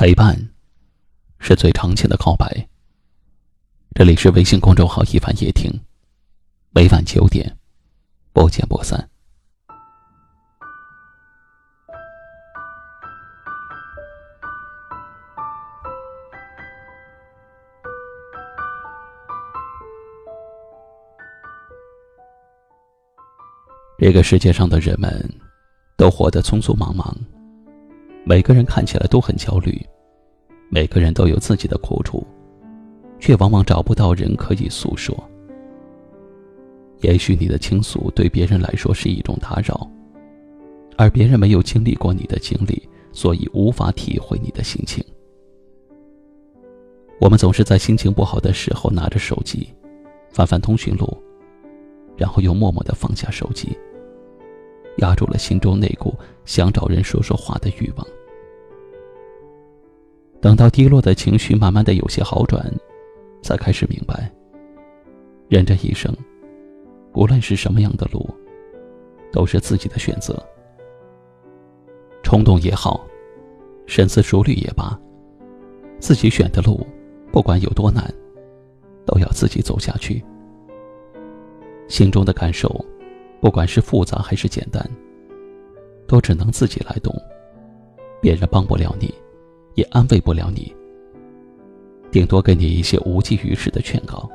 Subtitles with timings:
[0.00, 0.34] 陪伴，
[1.40, 2.66] 是最长情的告白。
[3.94, 5.70] 这里是微信公众号“一凡夜听”，
[6.72, 7.54] 每晚九点，
[8.32, 9.10] 不见不散。
[23.98, 25.30] 这个世界上的人们，
[25.98, 27.14] 都活得匆匆忙忙。
[28.22, 29.84] 每个人看起来都很焦虑，
[30.72, 32.24] 每个人都有自己的苦楚，
[33.18, 35.12] 却往往找不到人可以诉说。
[37.00, 39.90] 也许你的倾诉对别人来说是一种打扰，
[40.96, 45.04] 而别人没有经历过你的经历，所以无法体会你的心情。
[47.20, 49.68] 我们总是在心情不好的时候拿着手机，
[50.30, 51.20] 翻翻通讯录，
[52.16, 53.76] 然后又默默的放下手机。
[54.98, 56.14] 压住了心中那股
[56.44, 58.06] 想找人说说话的欲望。
[60.40, 62.64] 等到低落的情绪慢慢的有些好转，
[63.42, 64.30] 才开始明白，
[65.48, 66.14] 人这一生，
[67.14, 68.28] 无论是什么样的路，
[69.32, 70.36] 都是自己的选择。
[72.22, 73.04] 冲动也好，
[73.86, 74.98] 深思熟虑也罢，
[75.98, 76.86] 自己选的路，
[77.30, 78.12] 不管有多难，
[79.04, 80.24] 都要自己走下去。
[81.88, 82.84] 心中的感受。
[83.42, 84.86] 不管是复杂还是简单，
[86.06, 87.10] 都只能自己来懂，
[88.20, 89.14] 别人帮不了你，
[89.80, 90.76] 也安慰不了你，
[92.10, 94.28] 顶多给你一些无济于事的劝告。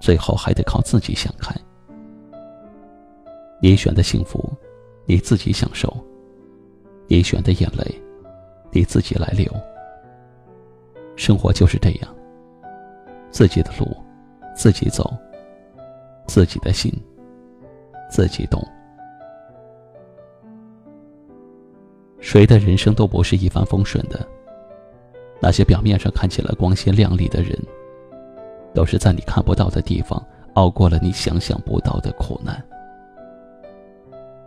[0.00, 1.54] 最后还得靠自己想开。
[3.60, 4.50] 你选的幸福，
[5.04, 5.90] 你自己享受；
[7.06, 8.02] 你选的眼泪，
[8.72, 9.46] 你自己来流。
[11.16, 12.14] 生活就是这样，
[13.30, 13.86] 自己的路，
[14.56, 15.14] 自己走，
[16.26, 16.90] 自己的心。
[18.10, 18.66] 自己懂。
[22.24, 24.26] 谁的人生都不是一帆风顺的。
[25.40, 27.54] 那些表面上看起来光鲜亮丽的人，
[28.72, 30.20] 都是在你看不到的地方
[30.54, 32.64] 熬过了你想象不到的苦难。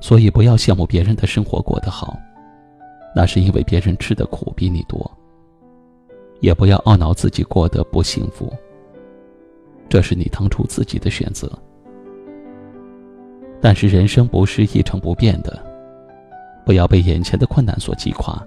[0.00, 2.16] 所以不要羡慕别人的生活过得好，
[3.12, 5.10] 那是因为别人吃的苦比你多。
[6.40, 8.52] 也不要懊恼自己过得不幸福，
[9.88, 11.50] 这是你当初自己的选择。
[13.60, 15.63] 但是人生不是一成不变的，
[16.64, 18.40] 不要被眼前的困难所击垮。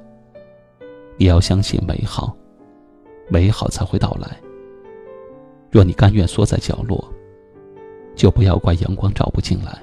[1.17, 2.35] 你要相信美好，
[3.29, 4.37] 美好才会到来。
[5.69, 7.03] 若你甘愿缩在角落，
[8.15, 9.77] 就不要怪阳光照不进来。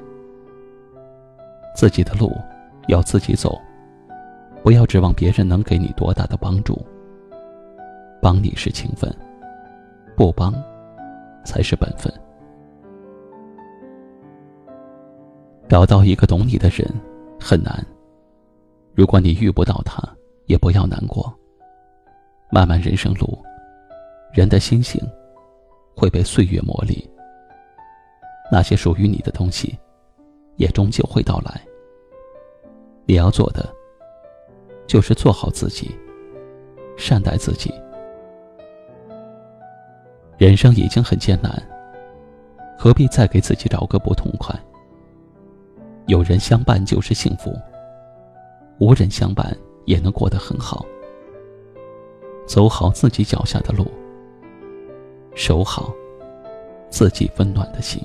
[1.76, 2.32] 自己的路
[2.88, 3.60] 要自己走，
[4.62, 6.80] 不要指望别人能给你多大的帮助。
[8.22, 9.14] 帮你是情分，
[10.16, 10.54] 不帮
[11.44, 12.12] 才是本分。
[15.68, 16.88] 找到一个懂你的人
[17.40, 17.84] 很难。
[18.94, 20.00] 如果你遇不到他，
[20.46, 21.32] 也不要难过。
[22.50, 23.42] 漫漫人生路，
[24.32, 25.00] 人的心性
[25.96, 27.04] 会被岁月磨砺。
[28.52, 29.76] 那些属于你的东西，
[30.56, 31.60] 也终究会到来。
[33.04, 33.68] 你要做的，
[34.86, 35.90] 就是做好自己，
[36.96, 37.74] 善待自己。
[40.38, 41.50] 人生已经很艰难，
[42.78, 44.54] 何必再给自己找个不痛快？
[46.06, 47.58] 有人相伴就是幸福，
[48.78, 50.84] 无人相伴也能过得很好。
[52.46, 53.86] 走好自己脚下的路，
[55.34, 55.92] 守好
[56.90, 58.02] 自己温暖的心。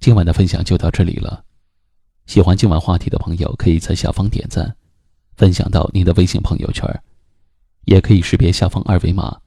[0.00, 1.44] 今晚的分享就到这里了。
[2.26, 4.74] 喜欢今晚话题的朋友，可以在下方点赞，
[5.36, 6.86] 分享到您的微信朋友圈，
[7.84, 9.40] 也可以识别下方二维码，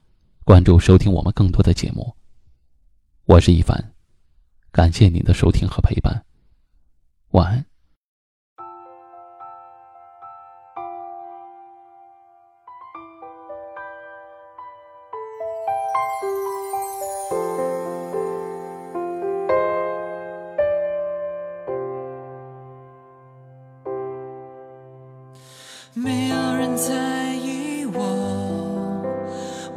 [0.44, 2.14] 关注收听我们更多的节目。
[3.24, 3.92] 我是一凡，
[4.70, 6.24] 感谢您的收听和陪伴，
[7.30, 7.64] 晚安。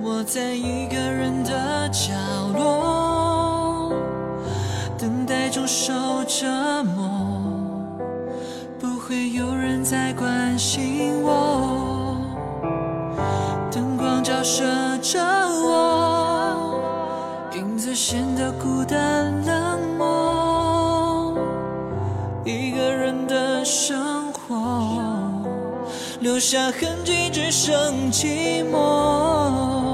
[0.01, 2.13] 我在一个人的角
[2.55, 3.91] 落，
[4.97, 5.93] 等待中受
[6.25, 6.47] 折
[6.85, 7.03] 磨，
[8.79, 12.15] 不会有人再关心我。
[13.69, 14.63] 灯光照射
[15.01, 16.79] 着我，
[17.55, 21.37] 影子显得孤单冷漠，
[22.45, 25.09] 一个人的生活。
[26.21, 29.88] 留下痕迹，只剩寂寞。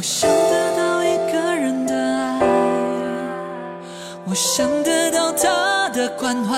[0.00, 2.40] 我想得到一个人的爱，
[4.26, 6.56] 我想得到他的关怀，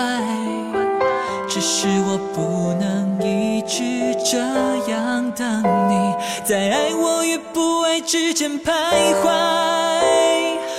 [1.49, 4.39] 只是我不能一直这
[4.93, 8.71] 样等你，在爱我与不爱之间徘
[9.25, 9.29] 徊。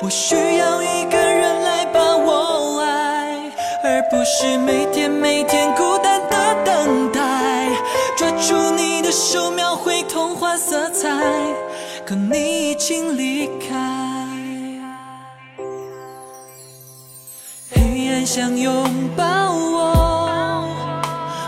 [0.01, 3.51] 我需要一个人来把我爱，
[3.83, 7.68] 而不是每天每天孤单的等待。
[8.15, 11.10] 抓住你的手，描绘童话色彩，
[12.06, 14.28] 可你已经离开。
[17.72, 19.24] 黑暗想拥抱
[19.54, 20.68] 我，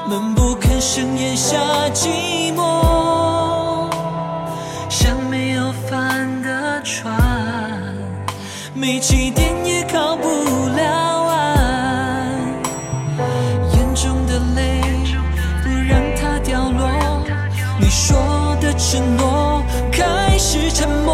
[0.07, 1.57] 闷不吭声咽下
[1.93, 3.89] 寂寞，
[4.89, 7.13] 像没有帆的船，
[8.73, 10.25] 没起点也靠不
[10.69, 12.31] 了岸。
[13.73, 14.81] 眼中的泪
[15.63, 16.89] 不让它掉落，
[17.77, 18.15] 你说
[18.61, 19.34] 的承诺
[20.69, 21.04] 沉默，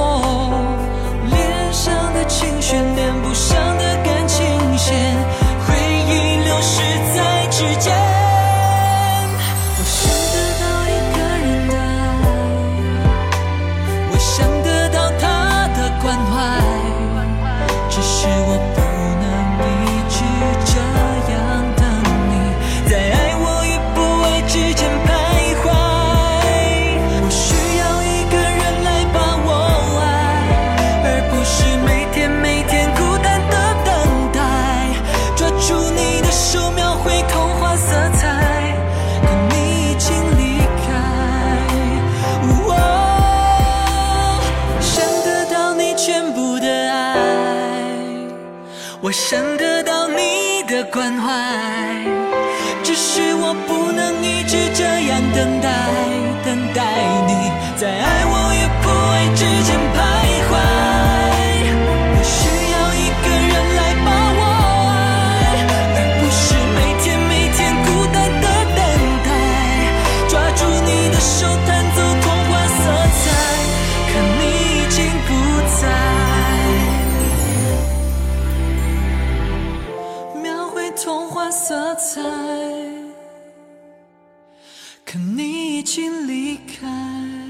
[85.11, 87.40] 可你已经离开。